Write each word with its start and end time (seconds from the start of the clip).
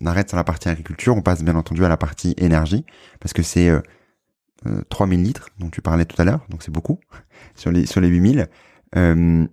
On 0.00 0.06
arrête 0.06 0.28
sur 0.28 0.36
la 0.36 0.44
partie 0.44 0.68
agriculture, 0.68 1.16
on 1.16 1.22
passe 1.22 1.42
bien 1.42 1.56
entendu 1.56 1.84
à 1.84 1.88
la 1.88 1.96
partie 1.96 2.34
énergie, 2.38 2.84
parce 3.20 3.32
que 3.32 3.42
c'est 3.42 3.68
euh, 3.68 3.80
3000 4.88 5.22
litres 5.22 5.48
dont 5.58 5.70
tu 5.70 5.82
parlais 5.82 6.04
tout 6.04 6.20
à 6.20 6.24
l'heure, 6.24 6.44
donc 6.48 6.62
c'est 6.62 6.70
beaucoup, 6.70 6.98
sur 7.54 7.70
les, 7.70 7.86
sur 7.86 8.00
les 8.00 8.08
8000. 8.08 8.48
Euh, 8.96 9.46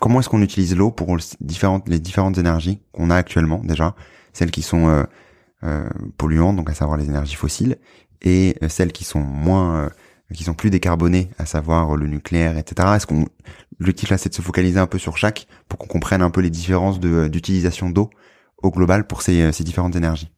comment 0.00 0.20
est-ce 0.20 0.28
qu'on 0.28 0.42
utilise 0.42 0.76
l'eau 0.76 0.90
pour 0.90 1.16
différentes, 1.40 1.88
les 1.88 1.98
différentes 1.98 2.38
énergies 2.38 2.80
qu'on 2.92 3.10
a 3.10 3.16
actuellement 3.16 3.58
déjà, 3.64 3.94
celles 4.32 4.50
qui 4.50 4.62
sont 4.62 4.88
euh, 4.88 5.04
euh, 5.62 5.88
polluantes, 6.18 6.56
donc 6.56 6.70
à 6.70 6.74
savoir 6.74 6.98
les 6.98 7.06
énergies 7.06 7.36
fossiles, 7.36 7.78
et 8.22 8.56
euh, 8.62 8.68
celles 8.68 8.92
qui 8.92 9.04
sont 9.04 9.20
moins, 9.20 9.90
qui 10.32 10.44
sont 10.44 10.54
plus 10.54 10.70
décarbonées, 10.70 11.30
à 11.38 11.46
savoir 11.46 11.96
le 11.96 12.06
nucléaire, 12.06 12.58
etc. 12.58 12.88
Est-ce 12.96 13.06
qu'on 13.06 13.26
l'objectif 13.78 14.10
là, 14.10 14.18
c'est 14.18 14.28
de 14.28 14.34
se 14.34 14.42
focaliser 14.42 14.78
un 14.78 14.86
peu 14.86 14.98
sur 14.98 15.16
chaque 15.16 15.46
pour 15.68 15.78
qu'on 15.78 15.86
comprenne 15.86 16.22
un 16.22 16.30
peu 16.30 16.40
les 16.40 16.50
différences 16.50 17.00
d'utilisation 17.00 17.90
d'eau 17.90 18.10
au 18.58 18.70
global 18.70 19.06
pour 19.06 19.22
ces, 19.22 19.52
ces 19.52 19.64
différentes 19.64 19.96
énergies. 19.96 20.30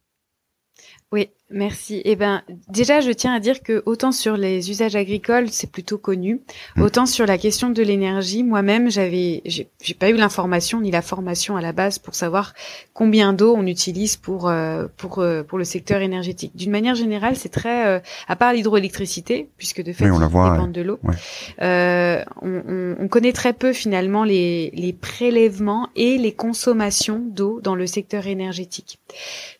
Oui, 1.11 1.29
Merci. 1.49 2.01
Eh 2.03 2.17
ben, 2.17 2.41
déjà, 2.67 2.99
je 2.99 3.09
tiens 3.09 3.33
à 3.33 3.39
dire 3.39 3.63
que 3.63 3.81
autant 3.85 4.11
sur 4.11 4.35
les 4.35 4.69
usages 4.69 4.97
agricoles, 4.97 5.47
c'est 5.49 5.71
plutôt 5.71 5.97
connu, 5.97 6.41
mm. 6.75 6.81
autant 6.81 7.05
sur 7.05 7.25
la 7.25 7.37
question 7.37 7.69
de 7.69 7.81
l'énergie, 7.81 8.43
moi-même, 8.43 8.91
j'avais, 8.91 9.41
j'ai 9.45 9.93
pas 9.97 10.09
eu 10.09 10.15
l'information 10.15 10.81
ni 10.81 10.91
la 10.91 11.01
formation 11.01 11.55
à 11.55 11.61
la 11.61 11.71
base 11.71 11.99
pour 11.99 12.15
savoir 12.15 12.53
combien 12.93 13.31
d'eau 13.31 13.55
on 13.55 13.65
utilise 13.65 14.17
pour 14.17 14.49
euh, 14.49 14.87
pour 14.97 15.19
euh, 15.19 15.43
pour 15.43 15.57
le 15.57 15.63
secteur 15.63 16.01
énergétique. 16.01 16.51
D'une 16.53 16.71
manière 16.71 16.95
générale, 16.95 17.37
c'est 17.37 17.47
très, 17.47 17.87
euh, 17.87 17.99
à 18.27 18.35
part 18.35 18.51
l'hydroélectricité, 18.51 19.47
puisque 19.57 19.81
de 19.81 19.93
fait, 19.93 20.11
on 20.11 20.19
la 20.19 20.27
voit, 20.27 20.67
de 20.67 20.81
l'eau, 20.81 20.99
on, 21.03 22.23
on, 22.41 22.95
on, 22.99 23.07
connaît 23.07 23.31
très 23.31 23.53
peu 23.53 23.71
finalement 23.71 24.25
les 24.25 24.71
les 24.71 24.91
prélèvements 24.91 25.87
et 25.95 26.17
les 26.17 26.33
consommations 26.33 27.23
d'eau 27.25 27.61
dans 27.61 27.75
le 27.75 27.87
secteur 27.87 28.27
énergétique. 28.27 28.99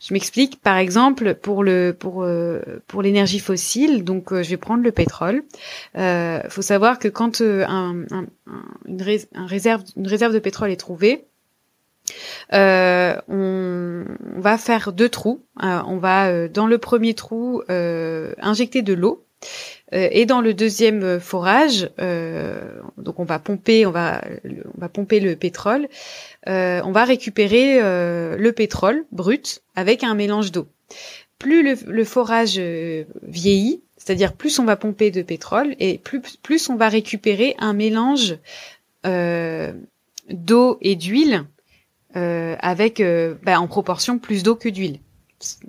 Je 0.02 0.14
m'explique. 0.14 0.62
Par 0.62 0.76
exemple, 0.76 1.36
pour 1.36 1.64
le 1.64 1.77
pour 1.98 2.24
euh, 2.24 2.82
pour 2.88 3.02
l'énergie 3.02 3.40
fossile. 3.40 4.04
Donc, 4.04 4.32
euh, 4.32 4.44
je 4.44 4.50
vais 4.50 4.58
prendre 4.58 4.84
le 4.84 4.92
pétrole. 4.92 5.44
Il 5.96 6.02
euh, 6.02 6.50
faut 6.50 6.62
savoir 6.62 7.00
que 7.00 7.08
quand 7.08 7.42
un, 7.42 8.06
une, 8.86 9.02
réserve 9.36 9.84
une 9.96 10.08
réserve 10.08 10.34
de 10.34 10.40
pétrole 10.40 10.72
est 10.72 10.78
trouvée, 10.78 11.26
on, 12.52 14.06
va 14.38 14.58
faire 14.58 14.94
deux 14.94 15.10
trous. 15.10 15.42
on 15.60 15.98
va 15.98 16.48
dans 16.48 16.68
le 16.68 16.78
premier 16.78 17.14
trou 17.14 17.64
injecter 17.68 18.82
de 18.82 18.94
l'eau. 18.94 19.26
et 19.92 20.26
dans 20.26 20.42
le 20.42 20.54
deuxième 20.54 21.20
forage, 21.20 21.90
donc 22.98 23.20
on 23.20 23.26
va 23.26 23.40
pomper, 23.40 23.86
on 23.86 23.92
va, 23.92 24.22
on 24.46 24.80
va 24.80 24.88
pomper 24.88 25.20
le 25.20 25.36
pétrole. 25.36 25.90
on 26.46 26.92
va 26.94 27.04
récupérer 27.04 27.80
le 27.82 28.52
pétrole 28.52 29.06
brut 29.12 29.62
avec 29.76 30.06
un 30.06 30.16
mélange 30.16 30.54
d'eau 30.54 30.68
plus 31.40 31.76
le, 31.86 32.04
forage 32.04 32.56
euh, 32.58 33.04
vieillit, 33.22 33.82
c'est-à-dire 33.98 34.34
plus 34.34 34.60
on 34.60 34.66
va 34.66 34.76
pomper 34.76 35.12
de 35.12 35.22
pétrole 35.22 35.76
et 35.80 35.98
plus, 35.98 36.22
plus 36.42 36.70
on 36.70 36.76
va 36.76 36.90
récupérer 36.90 37.56
un 37.60 37.74
mélange 37.74 38.38
euh, 39.06 39.74
d'eau 40.30 40.78
et 40.82 40.96
d'huile 40.96 41.46
euh, 42.16 42.56
avec 42.60 43.04
bah, 43.44 43.60
en 43.60 43.68
proportion 43.68 44.18
plus 44.18 44.44
d'eau 44.44 44.56
que 44.56 44.70
d'huile. 44.70 45.00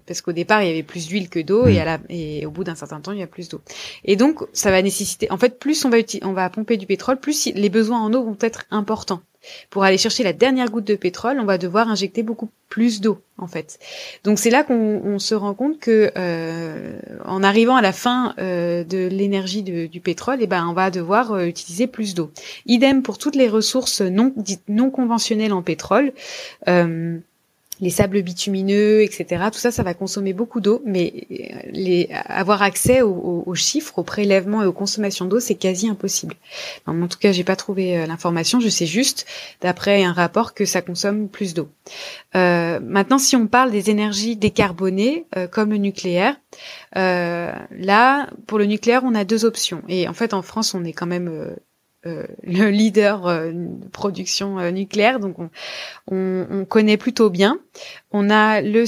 Parce 0.06 0.22
qu'au 0.22 0.32
départ, 0.32 0.62
il 0.62 0.68
y 0.68 0.70
avait 0.70 0.82
plus 0.82 1.08
d'huile 1.08 1.28
que 1.28 1.40
d'eau, 1.40 1.66
et, 1.66 1.78
à 1.78 1.84
la, 1.84 1.98
et 2.08 2.46
au 2.46 2.50
bout 2.50 2.64
d'un 2.64 2.74
certain 2.74 3.02
temps, 3.02 3.12
il 3.12 3.18
y 3.18 3.22
a 3.22 3.26
plus 3.26 3.50
d'eau. 3.50 3.60
Et 4.04 4.16
donc, 4.16 4.40
ça 4.54 4.70
va 4.70 4.80
nécessiter, 4.80 5.30
en 5.30 5.36
fait, 5.36 5.58
plus 5.58 5.84
on 5.84 5.90
va, 5.90 5.98
on 6.22 6.32
va 6.32 6.48
pomper 6.48 6.78
du 6.78 6.86
pétrole, 6.86 7.20
plus 7.20 7.50
les 7.54 7.68
besoins 7.68 8.00
en 8.00 8.14
eau 8.14 8.24
vont 8.24 8.38
être 8.40 8.64
importants. 8.70 9.20
Pour 9.70 9.84
aller 9.84 9.98
chercher 9.98 10.22
la 10.22 10.32
dernière 10.32 10.70
goutte 10.70 10.86
de 10.86 10.94
pétrole, 10.94 11.38
on 11.40 11.44
va 11.44 11.58
devoir 11.58 11.88
injecter 11.88 12.22
beaucoup 12.22 12.50
plus 12.68 13.00
d'eau 13.00 13.20
en 13.38 13.46
fait. 13.46 13.78
Donc 14.24 14.38
c'est 14.38 14.50
là 14.50 14.64
qu'on 14.64 15.18
se 15.18 15.34
rend 15.34 15.54
compte 15.54 15.78
que 15.78 16.10
euh, 16.16 16.98
en 17.24 17.42
arrivant 17.42 17.76
à 17.76 17.82
la 17.82 17.92
fin 17.92 18.34
euh, 18.38 18.84
de 18.84 19.06
l'énergie 19.06 19.62
du 19.62 20.00
pétrole, 20.00 20.38
eh 20.40 20.46
ben 20.46 20.66
on 20.68 20.72
va 20.72 20.90
devoir 20.90 21.32
euh, 21.32 21.46
utiliser 21.46 21.86
plus 21.86 22.14
d'eau. 22.14 22.30
Idem 22.66 23.02
pour 23.02 23.18
toutes 23.18 23.36
les 23.36 23.48
ressources 23.48 24.00
non 24.00 24.34
non 24.68 24.90
conventionnelles 24.90 25.52
en 25.52 25.62
pétrole 25.62 26.12
les 27.80 27.90
sables 27.90 28.22
bitumineux, 28.22 29.02
etc. 29.02 29.44
Tout 29.52 29.58
ça, 29.58 29.70
ça 29.70 29.82
va 29.82 29.94
consommer 29.94 30.32
beaucoup 30.32 30.60
d'eau, 30.60 30.82
mais 30.84 31.26
euh, 31.30 32.14
avoir 32.26 32.62
accès 32.62 33.02
aux, 33.02 33.54
chiffres, 33.54 33.98
aux 33.98 34.02
prélèvements 34.02 34.62
et 34.62 34.66
aux 34.66 34.72
consommations 34.72 35.26
d'eau, 35.26 35.40
c'est 35.40 35.54
quasi 35.54 35.88
impossible. 35.88 36.34
en 36.86 37.06
tout 37.06 37.18
cas, 37.18 37.32
j'ai 37.32 37.44
pas 37.44 37.56
trouvé 37.56 37.96
euh, 37.96 38.06
l'information. 38.06 38.60
Je 38.60 38.68
sais 38.68 38.86
juste, 38.86 39.26
d'après 39.60 40.04
un 40.04 40.12
rapport, 40.12 40.54
que 40.54 40.64
ça 40.64 40.82
consomme 40.82 41.28
plus 41.28 41.54
d'eau. 41.54 41.68
Euh, 42.34 42.80
maintenant, 42.82 43.18
si 43.18 43.36
on 43.36 43.46
parle 43.46 43.70
des 43.70 43.90
énergies 43.90 44.36
décarbonées, 44.36 45.26
comme 45.50 45.70
le 45.70 45.76
nucléaire, 45.76 46.36
là, 46.94 48.30
pour 48.46 48.58
le 48.58 48.66
nucléaire, 48.66 49.02
on 49.04 49.14
a 49.14 49.24
deux 49.24 49.44
options. 49.44 49.82
Et 49.88 50.08
en 50.08 50.14
fait, 50.14 50.34
en 50.34 50.42
France, 50.42 50.74
on 50.74 50.84
est 50.84 50.92
quand 50.92 51.06
même 51.06 51.56
euh, 52.06 52.24
le 52.44 52.70
leader 52.70 53.26
euh, 53.26 53.50
de 53.52 53.88
production 53.88 54.58
euh, 54.58 54.70
nucléaire, 54.70 55.18
donc 55.18 55.36
on, 55.38 55.50
on, 56.06 56.64
connaît 56.64 56.96
plutôt 56.96 57.30
bien. 57.30 57.58
On 58.12 58.30
a 58.30 58.60
le, 58.60 58.84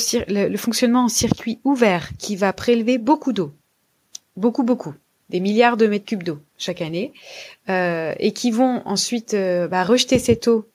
le, 0.48 0.56
fonctionnement 0.56 1.04
en 1.04 1.08
circuit 1.08 1.60
ouvert 1.64 2.10
qui 2.18 2.36
va 2.36 2.52
prélever 2.52 2.98
beaucoup 2.98 3.32
d'eau, 3.32 3.52
beaucoup 4.36 4.62
beaucoup, 4.62 4.94
des 5.28 5.40
milliards 5.40 5.76
de 5.76 5.86
mètres 5.86 6.04
cubes 6.04 6.22
d'eau 6.22 6.38
chaque 6.56 6.82
année, 6.82 7.12
et 7.68 8.32
qui 8.32 8.50
vont 8.50 8.82
ensuite 8.84 9.34
bah, 9.34 9.84
rejeter 9.84 10.18
cette 10.18 10.48
eau 10.48 10.68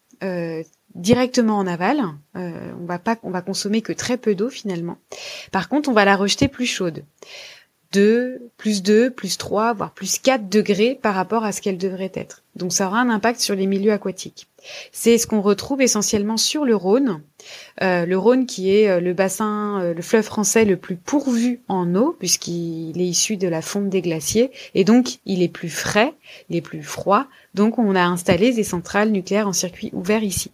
directement 0.96 1.58
en 1.58 1.68
aval. 1.68 2.02
on 2.34 2.86
va 2.86 3.00
pas, 3.00 3.18
on 3.24 3.32
va 3.32 3.42
consommer 3.42 3.82
que 3.82 3.94
très 3.94 4.18
peu 4.18 4.34
d'eau 4.34 4.50
finalement. 4.50 4.98
Par 5.52 5.70
contre, 5.70 5.90
on 5.90 5.94
va 5.94 6.06
la 6.06 6.16
rejeter 6.16 6.48
plus 6.48 6.66
chaude. 6.66 7.04
2, 7.96 8.52
plus 8.58 8.84
2, 8.84 9.10
plus 9.10 9.38
3, 9.38 9.74
voire 9.74 9.92
plus 9.92 10.20
4 10.20 10.50
degrés 10.50 11.00
par 11.02 11.16
rapport 11.16 11.46
à 11.46 11.54
ce 11.54 11.62
qu'elle 11.62 11.78
devrait 11.78 12.12
être. 12.14 12.44
Donc 12.58 12.74
ça 12.74 12.88
aura 12.88 13.00
un 13.00 13.10
impact 13.10 13.40
sur 13.40 13.56
les 13.56 13.68
milieux 13.68 13.94
aquatiques. 13.94 14.48
C'est 14.92 15.18
ce 15.18 15.28
qu'on 15.28 15.40
retrouve 15.40 15.82
essentiellement 15.82 16.36
sur 16.36 16.66
le 16.66 16.76
Rhône. 16.76 17.22
Euh, 17.82 18.06
le 18.06 18.18
Rhône 18.18 18.48
qui 18.48 18.76
est 18.76 18.90
euh, 18.90 19.00
le 19.00 19.14
bassin, 19.14 19.80
euh, 19.82 19.94
le 19.94 20.02
fleuve 20.02 20.26
français 20.26 20.66
le 20.66 20.76
plus 20.76 20.98
pourvu 20.98 21.62
en 21.70 21.96
eau 21.96 22.18
puisqu'il 22.20 23.00
est 23.00 23.06
issu 23.06 23.38
de 23.38 23.48
la 23.48 23.62
fonte 23.62 23.88
des 23.88 24.02
glaciers 24.02 24.52
et 24.74 24.84
donc 24.84 25.20
il 25.26 25.42
est 25.42 25.48
plus 25.48 25.70
frais, 25.70 26.14
il 26.50 26.58
est 26.58 26.62
plus 26.62 26.84
froid. 26.84 27.28
Donc 27.54 27.80
on 27.80 27.96
a 27.96 28.04
installé 28.04 28.52
des 28.52 28.64
centrales 28.64 29.12
nucléaires 29.12 29.48
en 29.48 29.54
circuit 29.54 29.92
ouvert 29.94 30.24
ici 30.24 30.52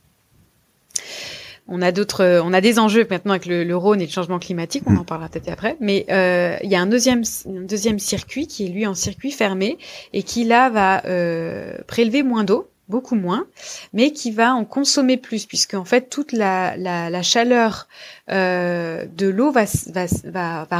on 1.71 1.81
a 1.81 1.91
d'autres, 1.91 2.23
euh, 2.23 2.43
on 2.43 2.53
a 2.53 2.61
des 2.61 2.77
enjeux 2.77 3.07
maintenant 3.09 3.31
avec 3.31 3.45
le, 3.45 3.75
Rhône 3.75 4.01
et 4.01 4.05
le 4.05 4.11
changement 4.11 4.37
climatique. 4.37 4.83
On 4.85 4.91
mm. 4.91 4.97
en 4.99 5.03
parlera 5.05 5.29
peut-être 5.29 5.49
après. 5.49 5.77
Mais 5.79 6.05
euh, 6.11 6.57
il 6.63 6.69
y 6.69 6.75
a 6.75 6.81
un 6.81 6.85
deuxième, 6.85 7.23
un 7.47 7.61
deuxième 7.61 7.97
circuit 7.97 8.45
qui 8.45 8.65
est 8.65 8.69
lui 8.69 8.85
en 8.85 8.93
circuit 8.93 9.31
fermé 9.31 9.77
et 10.13 10.21
qui 10.21 10.43
là 10.43 10.69
va 10.69 11.03
euh, 11.05 11.77
prélever 11.87 12.23
moins 12.23 12.43
d'eau 12.43 12.67
beaucoup 12.91 13.15
moins, 13.15 13.47
mais 13.93 14.11
qui 14.11 14.29
va 14.29 14.53
en 14.53 14.65
consommer 14.65 15.17
plus, 15.17 15.47
puisque 15.47 15.73
en 15.73 15.85
fait 15.85 16.09
toute 16.09 16.33
la, 16.33 17.21
chaleur 17.23 17.87
euh, 18.29 19.05
de 19.17 19.27
l'eau 19.27 19.51
va, 19.51 19.65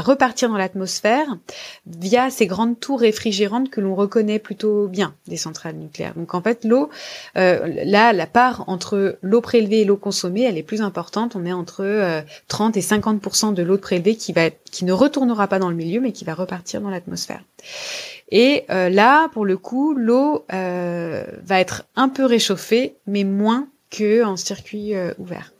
repartir 0.00 0.48
dans 0.48 0.56
l'atmosphère 0.56 1.26
via 1.86 2.30
ces 2.30 2.46
grandes 2.46 2.78
tours 2.78 3.00
réfrigérantes 3.00 3.70
que 3.70 3.80
l'on 3.80 3.96
reconnaît 3.96 4.38
plutôt 4.38 4.86
bien 4.86 5.14
des 5.26 5.36
centrales 5.36 5.76
nucléaires. 5.76 6.14
Donc 6.14 6.34
en 6.34 6.42
fait 6.42 6.64
l'eau, 6.64 6.90
euh, 7.36 7.66
là 7.84 8.12
la 8.12 8.26
part 8.26 8.64
entre 8.68 9.18
l'eau 9.22 9.40
prélevée 9.40 9.80
et 9.80 9.84
l'eau 9.84 9.96
consommée, 9.96 10.42
elle 10.42 10.58
est 10.58 10.62
plus 10.62 10.82
importante. 10.82 11.34
On 11.34 11.44
est 11.44 11.52
entre 11.52 11.82
euh, 11.82 12.20
30 12.48 12.76
et 12.76 12.80
50% 12.80 13.54
de 13.54 13.62
l'eau 13.62 13.78
prélevée 13.78 14.14
qui 14.14 14.84
ne 14.84 14.92
retournera 14.92 15.48
pas 15.48 15.58
dans 15.58 15.70
le 15.70 15.76
milieu, 15.76 16.00
mais 16.00 16.12
qui 16.12 16.24
va 16.24 16.34
repartir 16.34 16.80
dans 16.80 16.90
l'atmosphère. 16.90 17.42
Et 18.34 18.64
euh, 18.70 18.88
là, 18.88 19.28
pour 19.28 19.44
le 19.44 19.58
coup, 19.58 19.92
l'eau 19.92 20.46
euh, 20.54 21.22
va 21.44 21.60
être 21.60 21.84
un 21.96 22.08
peu 22.08 22.24
réchauffée, 22.24 22.96
mais 23.06 23.24
moins 23.24 23.68
que 23.90 24.24
en 24.24 24.38
circuit 24.38 24.96
euh, 24.96 25.12
ouvert. 25.18 25.52